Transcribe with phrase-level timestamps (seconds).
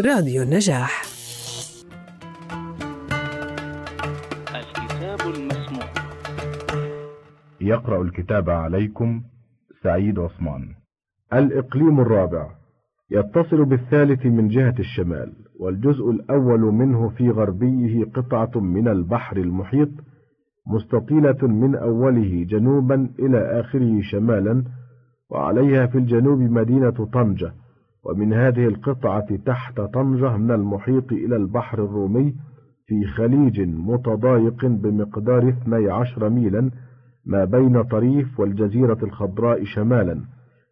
[0.00, 1.02] راديو النجاح.
[4.54, 5.88] الكتاب المسموع.
[7.60, 9.22] يقرأ الكتاب عليكم
[9.82, 10.74] سعيد عثمان.
[11.32, 12.50] الإقليم الرابع.
[13.10, 19.90] يتصل بالثالث من جهة الشمال والجزء الأول منه في غربيه قطعة من البحر المحيط
[20.66, 24.64] مستطيلة من أوله جنوبا إلى آخره شمالا
[25.30, 27.52] وعليها في الجنوب مدينة طنجة.
[28.08, 32.34] ومن هذه القطعة تحت طنجة من المحيط إلى البحر الرومي
[32.86, 36.70] في خليج متضايق بمقدار 12 ميلا
[37.26, 40.20] ما بين طريف والجزيرة الخضراء شمالا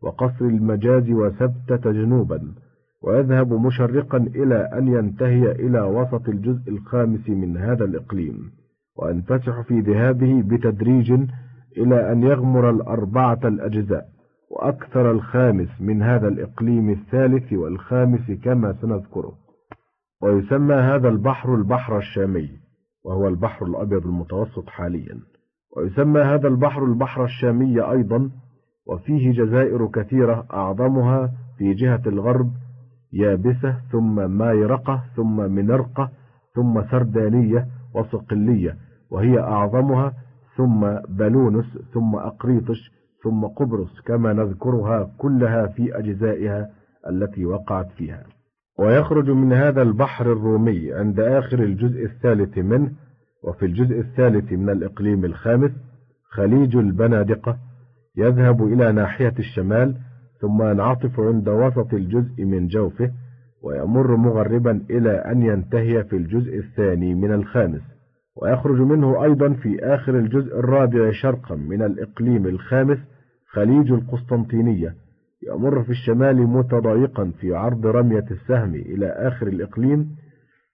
[0.02, 2.40] وقصر المجاز وسبتة جنوبا
[3.02, 8.50] ويذهب مشرقا إلى أن ينتهي إلى وسط الجزء الخامس من هذا الإقليم
[8.98, 11.12] وينفتح في ذهابه بتدريج
[11.76, 14.13] إلى أن يغمر الأربعة الأجزاء.
[14.54, 19.32] وأكثر الخامس من هذا الإقليم الثالث والخامس كما سنذكره.
[20.22, 22.50] ويسمى هذا البحر البحر الشامي
[23.04, 25.20] وهو البحر الأبيض المتوسط حاليا.
[25.76, 28.30] ويسمى هذا البحر البحر الشامي أيضا
[28.86, 32.50] وفيه جزائر كثيرة أعظمها في جهة الغرب
[33.12, 36.10] يابسة ثم مايرقة ثم منرقة
[36.54, 38.76] ثم سردانية وصقلية
[39.10, 40.12] وهي أعظمها
[40.56, 42.90] ثم بلونس ثم أقريطش
[43.24, 46.70] ثم قبرص كما نذكرها كلها في أجزائها
[47.10, 48.24] التي وقعت فيها.
[48.78, 52.90] ويخرج من هذا البحر الرومي عند آخر الجزء الثالث منه
[53.44, 55.70] وفي الجزء الثالث من الإقليم الخامس
[56.30, 57.56] خليج البنادقة
[58.16, 59.96] يذهب إلى ناحية الشمال
[60.40, 63.10] ثم ينعطف عند وسط الجزء من جوفه
[63.62, 67.82] ويمر مغربا إلى أن ينتهي في الجزء الثاني من الخامس.
[68.36, 72.98] ويخرج منه أيضا في آخر الجزء الرابع شرقا من الإقليم الخامس
[73.54, 74.94] خليج القسطنطينية
[75.48, 80.16] يمر في الشمال متضايقا في عرض رمية السهم إلى آخر الإقليم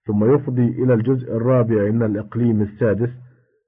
[0.06, 3.10] ثم يفضي إلى الجزء الرابع من الإقليم السادس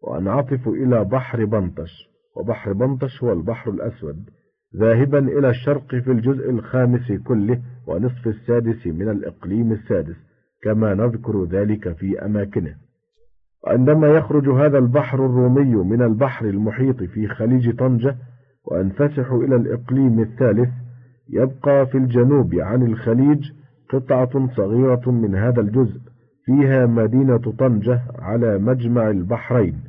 [0.03, 4.31] وينعطف إلى بحر بنطش وبحر بنطش هو البحر الأسود
[4.77, 10.17] ذاهبا إلى الشرق في الجزء الخامس كله ونصف السادس من الإقليم السادس
[10.63, 12.75] كما نذكر ذلك في أماكنه.
[13.65, 18.17] وعندما يخرج هذا البحر الرومي من البحر المحيط في خليج طنجة
[18.71, 20.69] وينفسح إلى الإقليم الثالث
[21.29, 23.51] يبقى في الجنوب عن الخليج
[23.91, 26.01] قطعة صغيرة من هذا الجزء
[26.45, 29.81] فيها مدينة طنجة على مجمع البحرين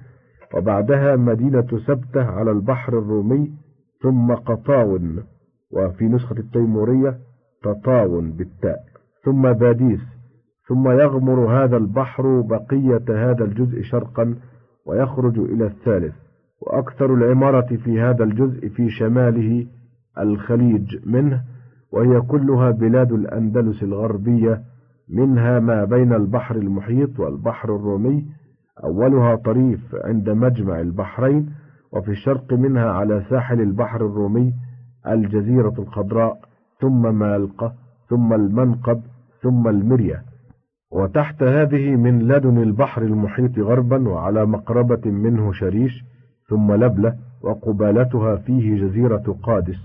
[0.56, 3.52] وبعدها مدينة سبتة على البحر الرومي
[4.02, 5.24] ثم قطاون
[5.72, 7.18] وفي نسخة التيمورية
[7.64, 8.80] تطاون بالتاء
[9.24, 10.00] ثم باديس
[10.68, 14.36] ثم يغمر هذا البحر بقية هذا الجزء شرقا
[14.86, 16.16] ويخرج إلى الثالث.
[16.68, 19.68] وأكثر العمارة في هذا الجزء في شماله
[20.20, 21.42] الخليج منه
[21.92, 24.62] وهي كلها بلاد الأندلس الغربية
[25.10, 28.26] منها ما بين البحر المحيط والبحر الرومي.
[28.84, 31.50] أولها طريف عند مجمع البحرين
[31.92, 34.54] وفي الشرق منها على ساحل البحر الرومي
[35.08, 36.40] الجزيرة الخضراء
[36.80, 37.74] ثم مالقة
[38.10, 39.02] ثم المنقب
[39.42, 40.24] ثم المرية
[40.92, 46.04] وتحت هذه من لدن البحر المحيط غربا وعلى مقربة منه شريش
[46.54, 49.78] ثم لبلة وقبالتها فيه جزيرة قادس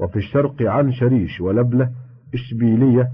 [0.00, 1.90] وفي الشرق عن شريش ولبلة
[2.34, 3.08] إشبيلية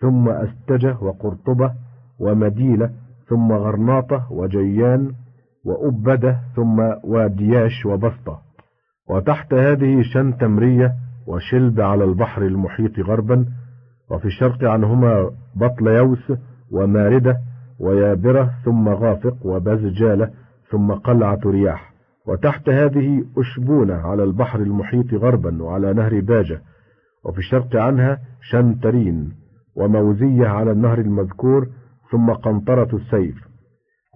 [0.00, 1.72] ثم أستجة وقرطبة
[2.20, 2.90] ومديلة
[3.28, 5.12] ثم غرناطة وجيان
[5.64, 8.38] وأبدة ثم وادياش وبسطة.
[9.10, 10.94] وتحت هذه شنتمرية
[11.26, 13.46] وشلب على البحر المحيط غربا
[14.10, 16.32] وفي الشرق عنهما بطل يوس
[16.72, 17.36] وماردة
[17.80, 20.30] ويابرة ثم غافق وبزجالة
[20.70, 21.91] ثم قلعة رياح.
[22.26, 26.60] وتحت هذه أشبونة على البحر المحيط غربا وعلى نهر باجة
[27.24, 29.32] وفي الشرق عنها شنترين
[29.76, 31.68] وموزية على النهر المذكور
[32.12, 33.34] ثم قنطرة السيف.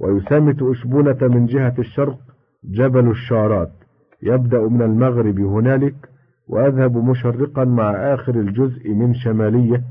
[0.00, 2.18] ويسامت أشبونة من جهة الشرق
[2.64, 3.72] جبل الشارات.
[4.22, 5.94] يبدأ من المغرب هنالك
[6.48, 9.82] ويذهب مشرقا مع آخر الجزء من شمالية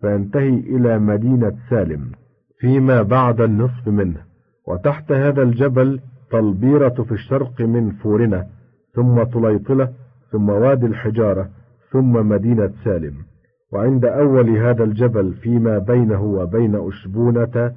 [0.00, 2.12] فينتهي إلى مدينة سالم
[2.58, 4.20] فيما بعد النصف منه.
[4.68, 6.00] وتحت هذا الجبل
[6.30, 8.46] طلبيرة في الشرق من فورنة
[8.94, 9.88] ثم طليطلة
[10.32, 11.48] ثم وادي الحجارة
[11.92, 13.14] ثم مدينة سالم.
[13.72, 17.72] وعند أول هذا الجبل فيما بينه وبين أشبونة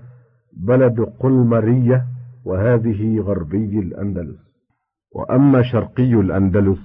[0.68, 2.06] بلد قلمرية
[2.46, 4.50] وهذه غربي الأندلس.
[5.16, 6.80] وأما شرقي الأندلس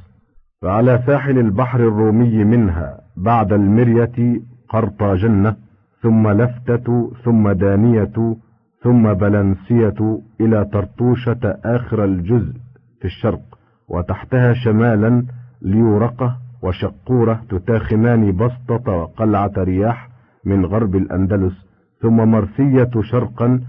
[0.63, 5.57] فعلى ساحل البحر الرومي منها بعد المرية قرطاجنة
[6.03, 8.37] ثم لفتة ثم دانية
[8.85, 12.53] ثم بلنسية إلى طرطوشة آخر الجزء
[13.01, 13.41] في الشرق
[13.89, 15.27] وتحتها شمالا
[15.63, 20.09] ليورقة وشقورة تتاخمان بسطة وقلعة رياح
[20.45, 21.67] من غرب الأندلس
[22.03, 23.61] ثم مرثية شرقا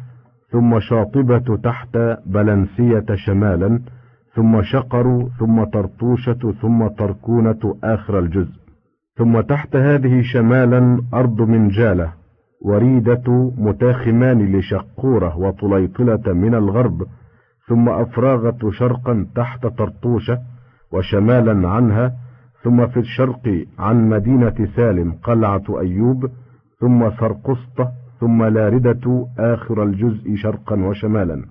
[0.52, 3.80] ثم شاطبة تحت بلنسية شمالا
[4.36, 8.56] ثم شقر ثم طرطوشة ثم طركونة آخر الجزء
[9.18, 12.25] ثم تحت هذه شمالا أرض منجالة
[12.62, 17.04] وريدة متاخمان لشقورة وطليطلة من الغرب
[17.68, 20.40] ثم أفراغة شرقا تحت طرطوشة
[20.94, 22.14] وشمالا عنها
[22.64, 26.30] ثم في الشرق عن مدينة سالم قلعة أيوب
[26.80, 31.46] ثم سرقسطة ثم لاردة آخر الجزء شرقا وشمالا.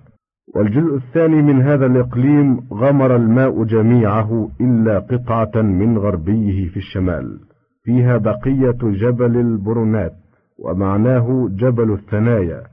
[0.55, 7.39] والجزء الثاني من هذا الإقليم غمر الماء جميعه إلا قطعة من غربيه في الشمال
[7.83, 10.24] فيها بقية جبل البرونات.
[10.59, 12.63] ومعناه جبل الثنايا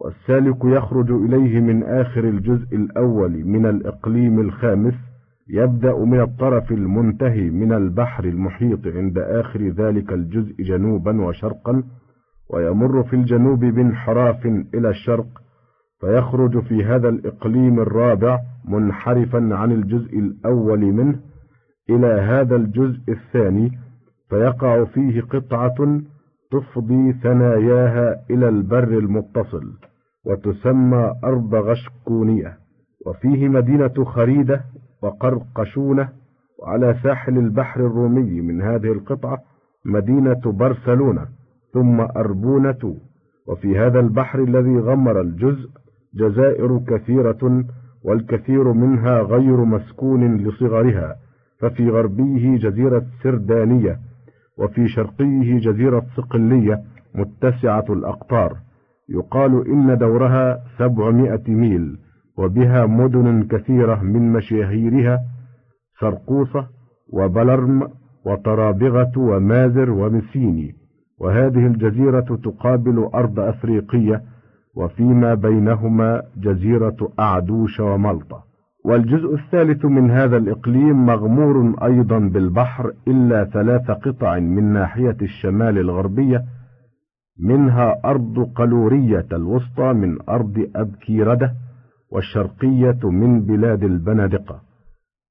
[0.00, 4.94] والسالك يخرج إليه من آخر الجزء الأول من الإقليم الخامس
[5.48, 11.82] يبدأ من الطرف المنتهي من البحر المحيط عند آخر ذلك الجزء جنوبا وشرقا
[12.50, 15.26] ويمر في الجنوب بانحراف إلى الشرق
[16.00, 18.38] فيخرج في هذا الإقليم الرابع
[18.68, 21.20] منحرفا عن الجزء الأول منه
[21.90, 23.72] إلى هذا الجزء الثاني
[24.28, 26.00] فيقع فيه قطعة
[26.52, 29.72] تفضي ثناياها إلى البر المتصل
[30.26, 32.58] وتسمى أرض غشكونية.
[33.06, 34.64] وفيه مدينة خريدة
[35.02, 36.08] وقرقشونة
[36.58, 39.38] وعلى ساحل البحر الرومي من هذه القطعة
[39.84, 41.26] مدينة برسلونة
[41.72, 42.96] ثم أربونة.
[43.46, 45.70] وفي هذا البحر الذي غمر الجزء
[46.14, 47.64] جزائر كثيرة
[48.04, 51.16] والكثير منها غير مسكون لصغرها
[51.58, 53.98] ففي غربيه جزيرة سردانية
[54.62, 56.82] وفي شرقيه جزيرة صقلية
[57.14, 58.56] متسعة الأقطار.
[59.08, 61.98] يقال إن دورها سبعمائة ميل
[62.38, 65.18] وبها مدن كثيرة من مشاهيرها
[66.00, 66.66] سرقوصة
[67.12, 67.88] وبلرم
[68.26, 70.74] وطرابغة ومازر ومسيني
[71.20, 74.22] وهذه الجزيرة تقابل أرض أفريقية
[74.76, 78.51] وفيما بينهما جزيرة أعدوش وملطة.
[78.84, 86.44] والجزء الثالث من هذا الإقليم مغمور أيضا بالبحر إلا ثلاث قطع من ناحية الشمال الغربية
[87.38, 91.52] منها أرض قلورية الوسطى من أرض أبكيردة
[92.10, 94.60] والشرقية من بلاد البنادقة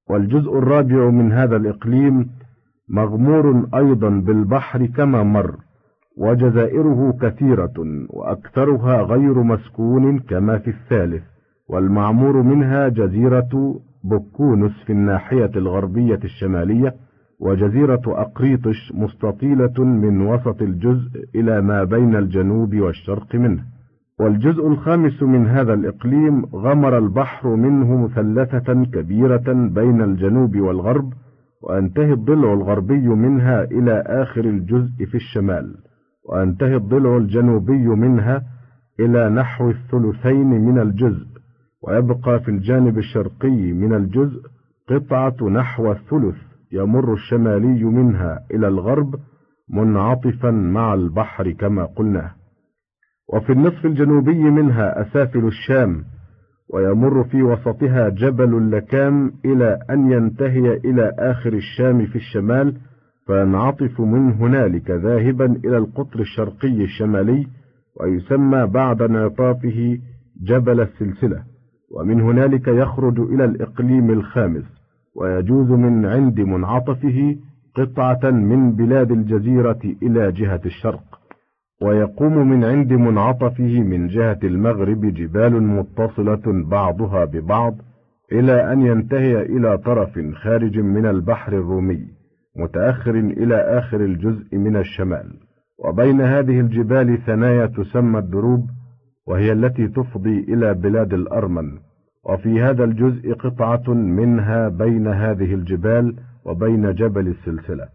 [0.09, 2.29] والجزء الرابع من هذا الإقليم
[2.89, 5.55] مغمور أيضا بالبحر كما مر
[6.17, 7.73] وجزائره كثيرة
[8.09, 11.23] وأكثرها غير مسكون كما في الثالث.
[11.71, 16.95] والمعمور منها جزيرة بكونس في الناحية الغربية الشمالية
[17.39, 23.63] وجزيرة أقريطش مستطيلة من وسط الجزء إلى ما بين الجنوب والشرق منه.
[24.19, 31.13] والجزء الخامس من هذا الإقليم غمر البحر منه مثلثة كبيرة بين الجنوب والغرب
[31.61, 35.75] وأنتهي الضلع الغربي منها إلى آخر الجزء في الشمال
[36.29, 38.41] وأنتهي الضلع الجنوبي منها
[38.99, 41.30] إلى نحو الثلثين من الجزء.
[41.83, 44.41] ويبقى في الجانب الشرقي من الجزء
[44.89, 46.35] قطعة نحو الثلث
[46.71, 49.15] يمر الشمالي منها إلى الغرب
[49.69, 52.31] منعطفا مع البحر كما قلنا.
[53.33, 56.03] وفي النصف الجنوبي منها أسافل الشام
[56.73, 62.77] ويمر في وسطها جبل اللكام إلى أن ينتهي إلى آخر الشام في الشمال
[63.27, 67.47] فينعطف من هنالك ذاهبا إلى القطر الشرقي الشمالي
[68.01, 69.97] ويسمى بعد انعطافه
[70.43, 71.50] جبل السلسلة.
[71.95, 74.63] ومن هنالك يخرج إلى الإقليم الخامس
[75.15, 77.35] ويجوز من عند منعطفه
[77.75, 81.03] قطعة من بلاد الجزيرة إلى جهة الشرق
[81.81, 87.75] ويقوم من عند منعطفه من جهة المغرب جبال متصلة بعضها ببعض
[88.31, 92.07] إلى أن ينتهي إلى طرف خارج من البحر الرومي
[92.55, 95.33] متأخر إلى آخر الجزء من الشمال.
[95.85, 98.67] وبين هذه الجبال ثنايا تسمى الدروب
[99.31, 101.77] وهي التي تفضي إلى بلاد الأرمن.
[102.25, 107.87] وفي هذا الجزء قطعة منها بين هذه الجبال وبين جبل السلسلة.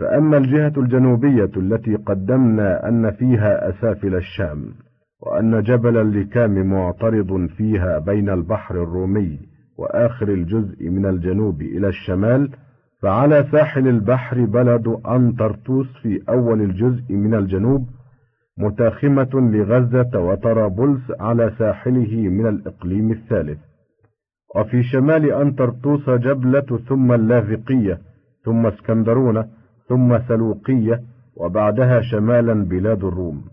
[0.00, 4.74] فأما الجهة الجنوبية التي قدمنا أن فيها أسافل الشام
[5.22, 9.38] وأن جبل اللكام معترض فيها بين البحر الرومي
[9.78, 12.50] وآخر الجزء من الجنوب إلى الشمال
[13.02, 17.86] فعلى ساحل البحر بلد أنطرطوس في أول الجزء من الجنوب
[18.58, 23.58] متاخمة لغزة وطرابلس على ساحله من الإقليم الثالث.
[24.56, 27.98] وفي شمال أنطرطوس جبلة ثم اللاذقية
[28.44, 29.46] ثم اسكندرونة
[29.88, 31.00] ثم سلوقية
[31.36, 33.44] وبعدها شمالا بلاد الروم.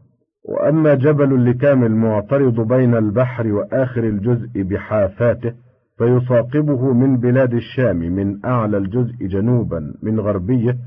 [0.50, 5.54] وأما جبل اللكام المعترض بين البحر وآخر الجزء بحافاته
[5.98, 10.78] فيصاقبه من بلاد الشام من أعلى الجزء جنوبا من غربيه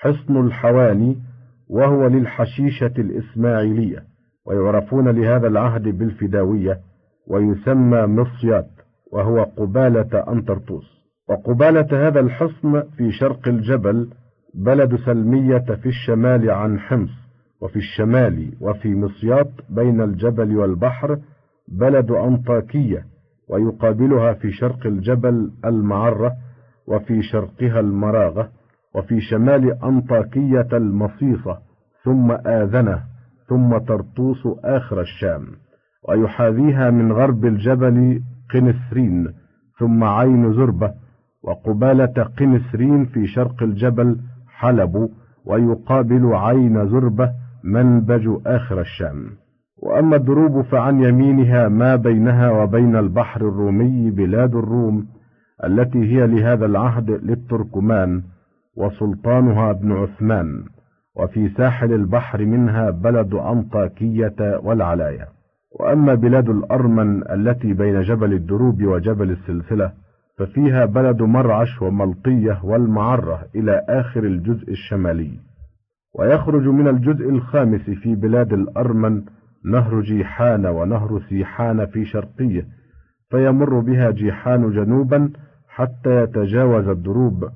[0.00, 1.16] حصن الحواني
[1.68, 4.04] وهو للحشيشة الإسماعيلية
[4.46, 6.80] ويعرفون لهذا العهد بالفداوية
[7.26, 8.70] ويسمى مصيات
[9.12, 10.98] وهو قبالة أنطرطوس.
[11.28, 14.10] وقبالة هذا الحصن في شرق الجبل
[14.54, 17.10] بلد سلمية في الشمال عن حمص
[17.60, 21.18] وفي الشمال وفي مصياط بين الجبل والبحر
[21.68, 23.04] بلد أنطاكية
[23.48, 26.32] ويقابلها في شرق الجبل المعرة
[26.86, 28.50] وفي شرقها المراغة.
[28.94, 31.58] وفي شمال أنطاكية المصيصة
[32.04, 33.02] ثم آذنة
[33.48, 35.46] ثم طرطوس آخر الشام
[36.08, 38.22] ويحاذيها من غرب الجبل
[38.54, 39.28] قنسرين
[39.78, 40.92] ثم عين زربة
[41.42, 45.08] وقبالة قنسرين في شرق الجبل حلب
[45.46, 47.30] ويقابل عين زربة
[47.64, 49.26] منبج آخر الشام.
[49.82, 55.06] وأما الدروب فعن يمينها ما بينها وبين البحر الرومي بلاد الروم
[55.64, 58.22] التي هي لهذا العهد للتركمان
[58.78, 60.64] وسلطانها ابن عثمان
[61.16, 65.26] وفي ساحل البحر منها بلد أنطاكية والعلايا.
[65.80, 69.92] وأما بلاد الأرمن التي بين جبل الدروب وجبل السلسلة
[70.38, 75.38] ففيها بلد مرعش وملطية والمعرة إلى آخر الجزء الشمالي.
[76.18, 79.22] ويخرج من الجزء الخامس في بلاد الأرمن
[79.64, 82.66] نهر جيحان ونهر سيحان في شرقيه
[83.30, 85.30] فيمر بها جيحان جنوبا
[85.68, 87.48] حتى يتجاوز الدروب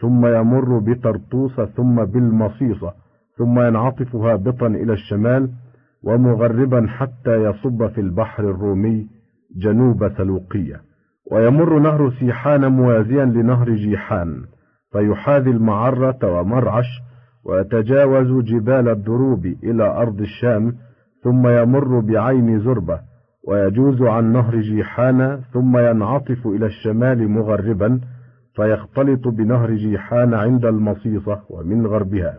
[0.00, 2.92] ثم يمر بطرطوس ثم بالمصيصة
[3.38, 5.50] ثم ينعطف هابطا إلى الشمال
[6.04, 9.06] ومغربا حتى يصب في البحر الرومي
[9.56, 10.80] جنوب سلوقية.
[11.32, 14.44] ويمر نهر سيحان موازيا لنهر جيحان
[14.92, 17.00] فيحاذي المعرة ومرعش
[17.44, 20.74] ويتجاوز جبال الدروب إلى أرض الشام
[21.24, 23.00] ثم يمر بعين زربة
[23.48, 28.00] ويجوز عن نهر جيحان ثم ينعطف إلى الشمال مغربا
[28.58, 32.38] فيختلط بنهر جيحان عند المصيصة ومن غربها.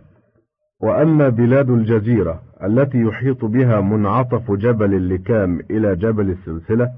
[0.82, 6.90] وأما بلاد الجزيرة التي يحيط بها منعطف جبل اللكام إلى جبل السلسلة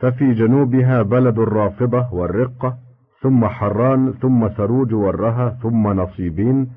[0.00, 2.76] ففي جنوبها بلد الرافضة والرقة
[3.22, 6.68] ثم حران ثم سروج والرها ثم نصيبين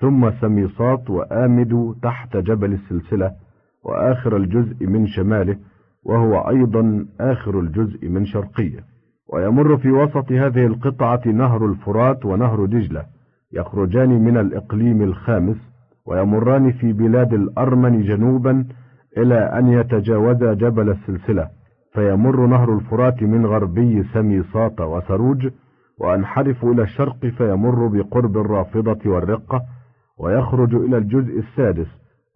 [0.00, 3.32] ثم سميصات وآمد تحت جبل السلسلة
[3.84, 5.56] وآخر الجزء من شماله
[6.04, 8.89] وهو أيضا آخر الجزء من شرقيه.
[9.32, 13.04] ويمر في وسط هذه القطعة نهر الفرات ونهر دجلة
[13.52, 15.56] يخرجان من الإقليم الخامس
[16.06, 18.64] ويمران في بلاد الأرمن جنوبا
[19.18, 21.48] إلى أن يتجاوزا جبل السلسلة.
[21.92, 25.48] فيمر نهر الفرات من غربي سميصاط وسروج
[26.00, 29.62] وأنحرف إلى الشرق فيمر بقرب الرافضة والرقة
[30.18, 31.88] ويخرج إلى الجزء السادس.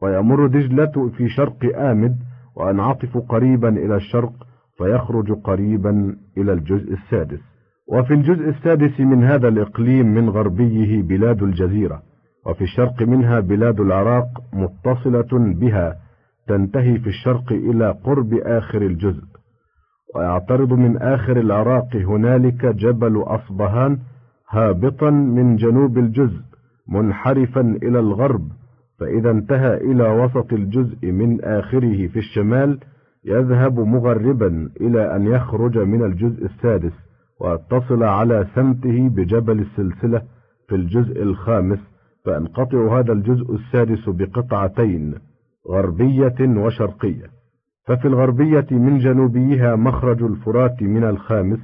[0.03, 2.17] ويمر دجلة في شرق آمد
[2.57, 4.33] وأنعطف قريبا إلى الشرق
[4.79, 7.41] فيخرج قريبا إلى الجزء السادس.
[7.89, 12.03] وفي الجزء السادس من هذا الإقليم من غربيه بلاد الجزيرة
[12.47, 15.97] وفي الشرق منها بلاد العراق متصلة بها
[16.49, 19.23] تنتهي في الشرق إلى قرب آخر الجزء.
[20.15, 23.99] ويعترض من آخر العراق هنالك جبل أصبهان
[24.51, 26.41] هابطا من جنوب الجزء
[26.89, 28.49] منحرفا إلى الغرب
[29.01, 32.79] فإذا انتهى إلى وسط الجزء من آخره في الشمال
[33.25, 36.93] يذهب مغربا إلى أن يخرج من الجزء السادس
[37.41, 40.23] ويتصل على سمته بجبل السلسلة
[40.69, 41.79] في الجزء الخامس
[42.25, 45.15] فينقطع هذا الجزء السادس بقطعتين
[45.69, 47.27] غربية وشرقية.
[47.87, 51.59] ففي الغربية من جنوبيها مخرج الفرات من الخامس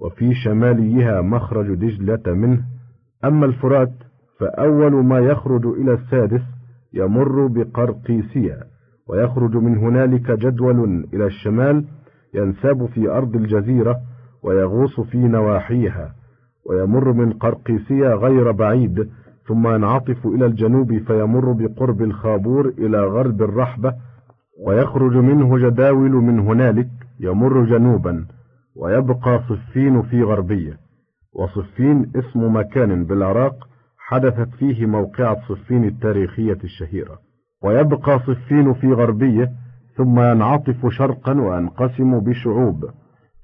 [0.00, 2.64] وفي شماليها مخرج دجلة منه.
[3.24, 3.92] أما الفرات
[4.40, 6.42] فأول ما يخرج إلى السادس
[6.92, 8.73] يمر بقرقيسية.
[9.08, 11.84] ويخرج من هنالك جدول إلى الشمال
[12.34, 13.96] ينساب في أرض الجزيرة
[14.42, 16.14] ويغوص في نواحيها
[16.66, 19.10] ويمر من قرقيسية غير بعيد
[19.48, 23.94] ثم ينعطف إلى الجنوب فيمر بقرب الخابور إلى غرب الرحبة
[24.66, 26.88] ويخرج منه جداول من هنالك
[27.20, 28.26] يمر جنوبا
[28.76, 30.78] ويبقى صفين في غربية
[31.32, 33.68] وصفين اسم مكان بالعراق
[33.98, 37.18] حدثت فيه موقعة صفين التاريخية الشهيرة.
[37.64, 39.50] ويبقى صفين في غربية
[39.96, 42.84] ثم ينعطف شرقا وينقسم بشعوب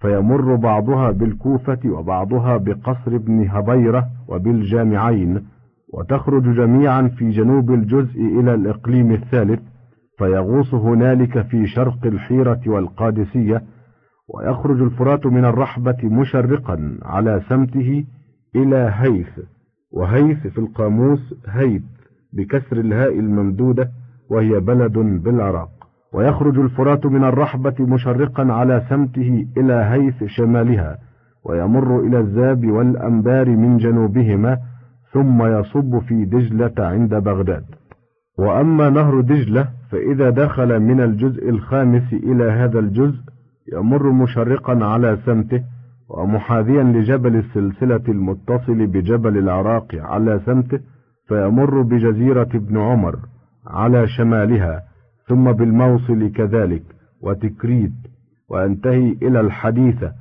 [0.01, 5.47] فيمر بعضها بالكوفة وبعضها بقصر ابن هبيرة وبالجامعين
[5.95, 9.61] وتخرج جميعا في جنوب الجزء إلى الإقليم الثالث
[10.19, 13.63] فيغوص هنالك في شرق الحيرة والقادسية
[14.35, 18.05] ويخرج الفرات من الرحبة مشرقا على سمته
[18.57, 19.41] إلى هيث
[19.93, 21.83] وهيث في القاموس هيت
[22.33, 23.91] بكسر الهاء الممدودة
[24.31, 25.71] وهي بلد بالعراق.
[26.15, 30.99] ويخرج الفرات من الرحبة مشرقا على سمته إلى هيث شمالها
[31.45, 34.59] ويمر إلى الزاب والأنبار من جنوبهما
[35.13, 37.65] ثم يصب في دجلة عند بغداد.
[38.39, 43.21] وأما نهر دجلة فإذا دخل من الجزء الخامس إلى هذا الجزء
[43.73, 45.63] يمر مشرقا على سمته
[46.09, 50.81] ومحاذيا لجبل السلسلة المتصل بجبل العراق على سمته
[51.29, 53.17] فيمر بجزيرة ابن عمر.
[53.71, 54.83] على شمالها
[55.29, 56.83] ثم بالموصل كذلك
[57.23, 57.93] وتكريت
[58.49, 60.13] وينتهي إلى الحديثة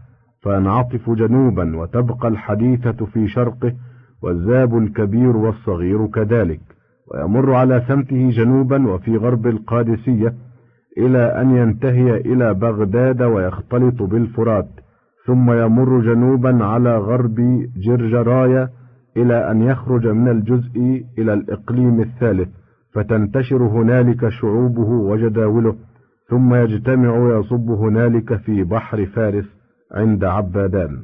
[0.43, 3.73] فينعطف جنوبا وتبقى الحديثة في شرقه
[4.23, 6.59] والذاب الكبير والصغير كذلك
[7.13, 10.33] ويمر على سمته جنوبا وفي غرب القادسية
[10.97, 14.69] إلى أن ينتهي إلى بغداد ويختلط بالفرات
[15.25, 18.69] ثم يمر جنوبا على غرب جرجرايا
[19.17, 22.49] إلى أن يخرج من الجزء إلى الإقليم الثالث.
[22.93, 25.75] فتنتشر هنالك شعوبه وجداوله
[26.29, 29.45] ثم يجتمع ويصب هنالك في بحر فارس
[29.91, 30.97] عند عبادان.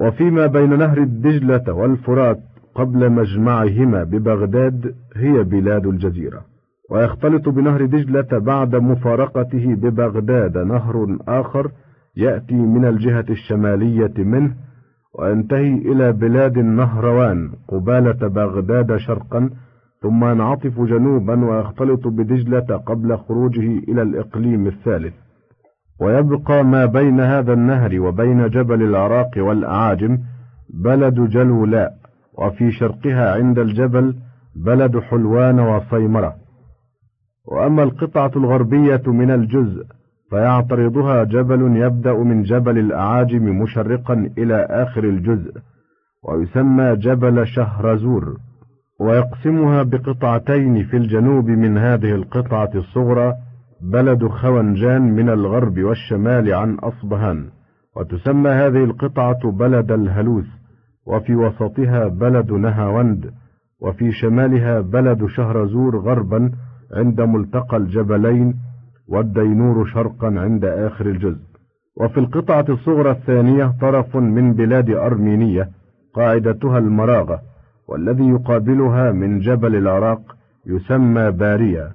[0.00, 2.38] وفيما بين نهر الدجلة والفرات
[2.74, 6.40] قبل مجمعهما ببغداد هي بلاد الجزيرة.
[6.90, 11.70] ويختلط بنهر دجلة بعد مفارقته ببغداد نهر آخر
[12.16, 14.54] يأتي من الجهة الشمالية منه
[15.18, 19.50] وينتهي إلى بلاد النهروان قبالة بغداد شرقا
[20.02, 25.14] ثم ينعطف جنوبا ويختلط بدجلة قبل خروجه إلى الإقليم الثالث.
[26.00, 30.18] ويبقى ما بين هذا النهر وبين جبل العراق والأعاجم
[30.74, 31.92] بلد جلولاء
[32.38, 34.16] وفي شرقها عند الجبل
[34.56, 36.34] بلد حلوان وصيمرة.
[37.44, 39.84] وأما القطعة الغربية من الجزء
[40.30, 45.52] فيعترضها جبل يبدأ من جبل الأعاجم مشرقا إلى آخر الجزء
[46.24, 48.36] ويسمى جبل شهرزور.
[49.00, 53.34] ويقسمها بقطعتين في الجنوب من هذه القطعة الصغرى
[53.82, 57.44] بلد خونجان من الغرب والشمال عن أصبهان
[57.96, 60.46] وتسمى هذه القطعة بلد الهلوث
[61.06, 63.30] وفي وسطها بلد نهاوند
[63.80, 66.52] وفي شمالها بلد شهرزور غربا
[66.92, 68.54] عند ملتقى الجبلين
[69.08, 71.48] والدينور شرقا عند آخر الجزء.
[71.96, 75.68] وفي القطعة الصغرى الثانية طرف من بلاد أرمينية
[76.14, 77.40] قاعدتها المراغة.
[77.88, 81.90] والذي يقابلها من جبل العراق يسمى باريا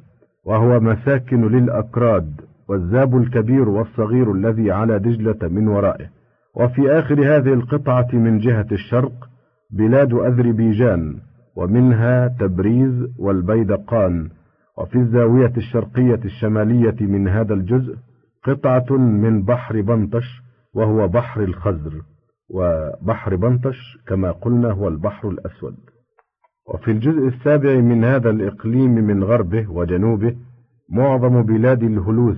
[0.45, 6.05] وهو مساكن للأكراد والذاب الكبير والصغير الذي على دجلة من ورائه.
[6.55, 9.29] وفي آخر هذه القطعة من جهة الشرق
[9.71, 11.15] بلاد أذربيجان
[11.55, 14.29] ومنها تبريز والبيدقان.
[14.77, 17.95] وفي الزاوية الشرقية الشمالية من هذا الجزء
[18.43, 20.41] قطعة من بحر بنطش
[20.73, 22.01] وهو بحر الخزر.
[22.49, 25.75] وبحر بنطش كما قلنا هو البحر الأسود.
[26.73, 30.35] وفي الجزء السابع من هذا الإقليم من غربه وجنوبه
[30.89, 32.37] معظم بلاد الهلوس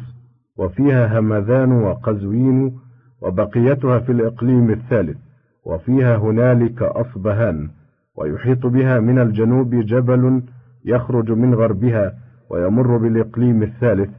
[0.58, 2.78] وفيها همذان وقزوين
[3.22, 5.18] وبقيتها في الإقليم الثالث
[5.66, 7.70] وفيها هنالك أصبهان
[8.18, 10.42] ويحيط بها من الجنوب جبل
[10.86, 12.14] يخرج من غربها
[12.50, 14.10] ويمر بالإقليم الثالث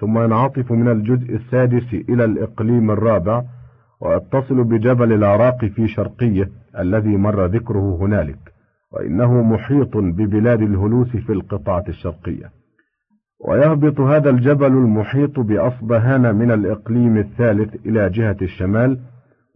[0.00, 3.42] ثم ينعطف من الجزء السادس إلى الإقليم الرابع
[4.00, 8.38] ويتصل بجبل العراق في شرقيه الذي مر ذكره هنالك
[8.92, 12.50] وإنه محيط ببلاد الهلوس في القطعة الشرقية.
[13.48, 18.98] ويهبط هذا الجبل المحيط بأصبهان من الإقليم الثالث إلى جهة الشمال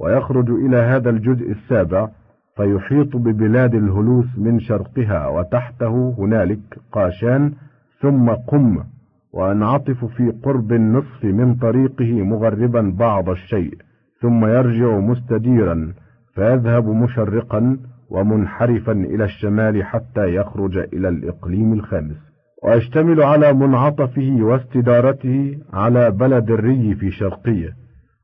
[0.00, 2.08] ويخرج إلى هذا الجزء السابع
[2.56, 7.52] فيحيط ببلاد الهلوس من شرقها وتحته هنالك قاشان
[8.00, 8.84] ثم قم
[9.32, 13.74] وينعطف في قرب النصف من طريقه مغربا بعض الشيء.
[14.20, 15.92] ثم يرجع مستديرا
[16.34, 17.78] فيذهب مشرقا
[18.10, 22.16] ومنحرفا إلى الشمال حتى يخرج إلى الإقليم الخامس.
[22.64, 27.70] ويشتمل على منعطفه واستدارته على بلد الري في شرقية.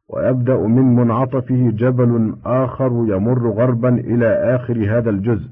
[0.09, 5.51] ويبدأ من منعطفه جبل آخر يمر غربا إلى آخر هذا الجزء.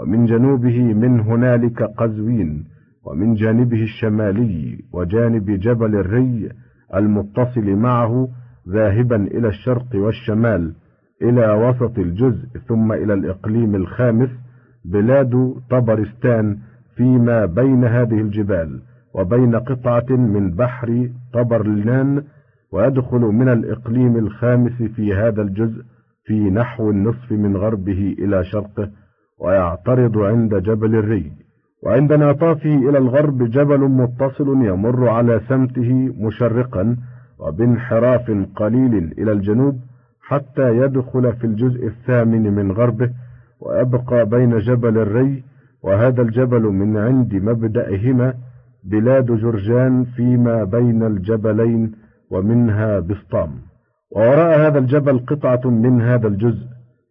[0.00, 2.64] ومن جنوبه من هنالك قزوين.
[3.06, 6.48] ومن جانبه الشمالي وجانب جبل الري
[6.94, 8.28] المتصل معه
[8.70, 10.72] ذاهبا إلى الشرق والشمال
[11.22, 14.30] إلى وسط الجزء ثم إلى الإقليم الخامس
[14.84, 16.58] بلاد طبرستان
[16.96, 18.80] فيما بين هذه الجبال
[19.14, 22.22] وبين قطعة من بحر طبرلنان
[22.72, 25.82] ويدخل من الإقليم الخامس في هذا الجزء
[26.24, 28.90] في نحو النصف من غربه إلى شرقه
[29.40, 31.32] ويعترض عند جبل الري.
[31.82, 36.96] وعند انعطافه إلى الغرب جبل متصل يمر على سمته مشرقا
[37.40, 39.78] وبانحراف قليل إلى الجنوب
[40.22, 43.10] حتى يدخل في الجزء الثامن من غربه
[43.60, 45.44] ويبقى بين جبل الري
[45.84, 48.34] وهذا الجبل من عند مبدئهما
[48.84, 51.92] بلاد جرجان فيما بين الجبلين
[52.30, 53.50] ومنها بسطام.
[54.16, 56.66] ووراء هذا الجبل قطعة من هذا الجزء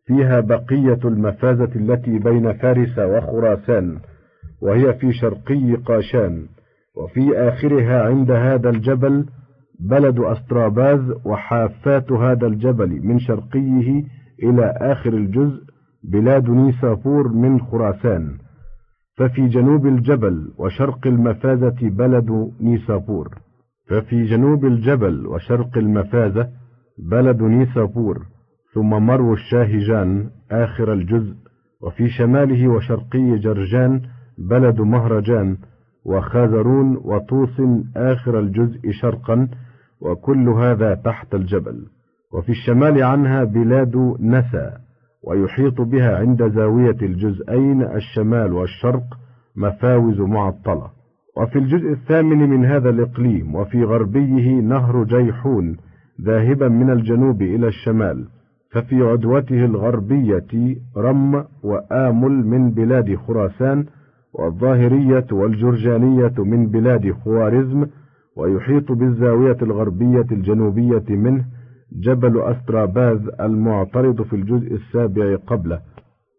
[0.06, 3.98] فيها بقية المفازة التي بين فارس وخراسان
[4.62, 6.46] وهي في شرقي قاشان
[6.96, 9.26] وفي آخرها عند هذا الجبل
[9.80, 14.04] بلد أستراباز وحافات هذا الجبل من شرقيه
[14.44, 15.63] إلى آخر الجزء
[16.04, 18.38] بلاد نيسابور من خراسان
[19.18, 23.30] ففي جنوب الجبل وشرق المفازة بلد نيسابور
[23.90, 26.50] ففي جنوب الجبل وشرق المفازة
[27.12, 28.26] بلد نيسابور
[28.74, 31.36] ثم مرو الشاهجان آخر الجزء
[31.82, 34.02] وفي شماله وشرقي جرجان
[34.38, 35.58] بلد مهرجان
[36.06, 37.62] وخازرون وطوس
[37.96, 39.48] آخر الجزء شرقا
[40.02, 41.86] وكل هذا تحت الجبل
[42.34, 44.78] وفي الشمال عنها بلاد نسا
[45.24, 49.04] ويحيط بها عند زاوية الجزئين الشمال والشرق
[49.56, 50.98] مفاوز معطلة.
[51.38, 55.78] وفي الجزء الثامن من هذا الإقليم وفي غربيه نهر جيحون
[56.22, 58.28] ذاهبا من الجنوب إلى الشمال
[58.72, 63.86] ففي عدوته الغربية رم وآمل من بلاد خراسان
[64.34, 67.86] والظاهرية والجرجانية من بلاد خوارزم
[68.38, 71.45] ويحيط بالزاوية الغربية الجنوبية منه
[71.91, 75.80] جبل أستراباز المعترض في الجزء السابع قبله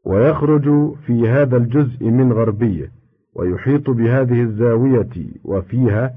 [0.05, 2.91] ويخرج في هذا الجزء من غربيه
[3.35, 5.09] ويحيط بهذه الزاوية
[5.45, 6.15] وفيها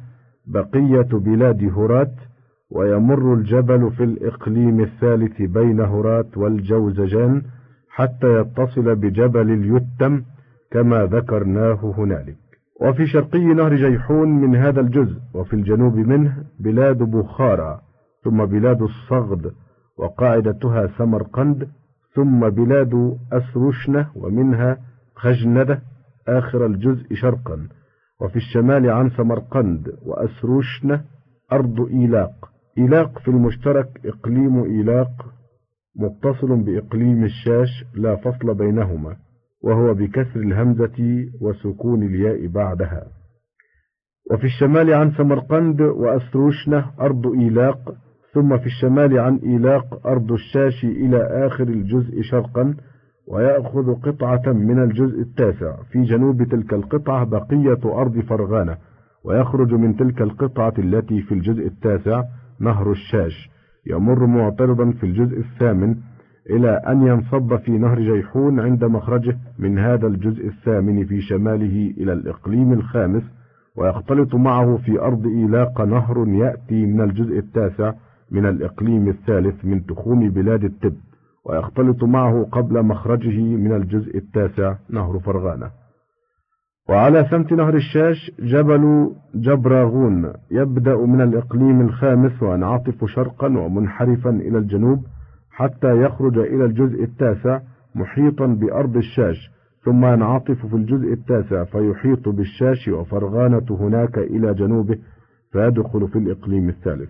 [0.48, 2.13] بقية بلاد هرات
[2.72, 7.41] ويمر الجبل في الإقليم الثالث بين هرات والجوزجان
[7.89, 10.22] حتى يتصل بجبل اليتم
[10.72, 12.41] كما ذكرناه هنالك.
[12.82, 17.82] وفي شرقي نهر جيحون من هذا الجزء وفي الجنوب منه بلاد بخارى
[18.24, 19.52] ثم بلاد الصغد
[19.98, 21.67] وقاعدتها سمرقند
[22.13, 24.78] ثم بلاد أسرشنة ومنها
[25.15, 25.82] خجندة
[26.28, 27.67] آخر الجزء شرقا.
[28.22, 31.02] وفي الشمال عن سمرقند وأسروشنة
[31.52, 32.52] أرض إيلاق.
[32.78, 35.26] إيلاق في المشترك إقليم إيلاق
[35.96, 39.15] متصل بإقليم الشاش لا فصل بينهما.
[39.63, 43.04] وهو بكسر الهمزة وسكون الياء بعدها.
[44.32, 47.95] وفي الشمال عن سمرقند وأسروشنة أرض إيلاق
[48.34, 52.76] ثم في الشمال عن إيلاق أرض الشاش إلى آخر الجزء شرقا
[53.28, 55.76] ويأخذ قطعة من الجزء التاسع.
[55.91, 58.78] في جنوب تلك القطعة بقية أرض فرغانة
[59.26, 62.24] ويخرج من تلك القطعة التي في الجزء التاسع
[62.60, 63.50] نهر الشاش.
[63.88, 65.95] يمر معترضا في الجزء الثامن
[66.52, 72.14] إلى أن ينصب في نهر جيحون عند مخرجه من هذا الجزء الثامن في شماله إلى
[72.14, 73.24] الإقليم الخامس
[73.78, 77.94] ويختلط معه في أرض إيلاق نهر يأتي من الجزء التاسع
[78.32, 80.96] من الإقليم الثالث من تخوم بلاد التب
[81.46, 85.70] ويختلط معه قبل مخرجه من الجزء التاسع نهر فرغانة.
[86.90, 95.06] وعلى سمت نهر الشاش جبل جبراغون يبدأ من الإقليم الخامس وينعطف شرقا ومنحرفا إلى الجنوب
[95.52, 97.60] حتى يخرج إلى الجزء التاسع
[97.96, 99.52] محيطا بأرض الشاش
[99.86, 104.98] ثم ينعطف في الجزء التاسع فيحيط بالشاش وفرغانة هناك إلى جنوبه
[105.52, 107.10] فيدخل في الإقليم الثالث.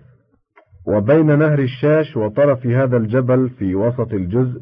[0.87, 4.61] وبين نهر الشاش وطرف هذا الجبل في وسط الجزء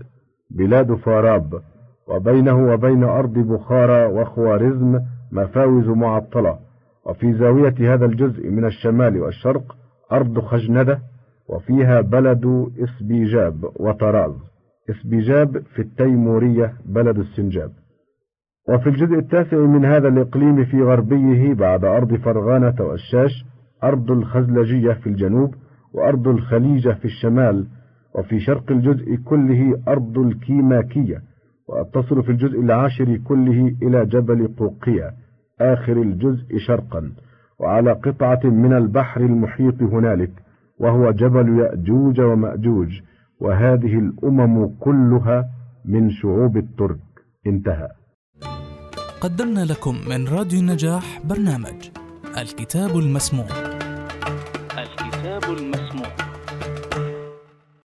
[0.52, 1.62] بلاد فاراب
[2.08, 5.00] وبينه وبين أرض بخارى وخوارزم
[5.32, 6.60] مفاوز معطلة
[7.06, 9.76] وفي زاوية هذا الجزء من الشمال والشرق
[10.12, 11.00] أرض خجندة
[11.50, 14.34] وفيها بلد إسبيجاب وطراز.
[14.90, 17.72] إسبيجاب في التيمورية بلد السنجاب.
[18.70, 23.46] وفي الجزء التاسع من هذا الإقليم في غربيه بعد أرض فرغانة والشاش
[23.84, 25.56] أرض الخزلجية في الجنوب
[25.94, 27.68] وأرض الخليجة في الشمال.
[28.16, 31.22] وفي شرق الجزء كله أرض الكيماكية.
[31.70, 35.12] وأتصل في الجزء العاشر كله إلى جبل قوقية
[35.62, 37.12] آخر الجزء شرقا.
[37.60, 40.32] وعلى قطعة من البحر المحيط هنالك.
[40.80, 43.02] وهو جبل يأجوج ومأجوج
[43.40, 45.50] وهذه الأمم كلها
[45.86, 47.00] من شعوب الترك.
[47.48, 47.90] انتهى.
[49.22, 51.90] قدمنا لكم من راديو النجاح برنامج
[52.38, 53.79] الكتاب المسموع.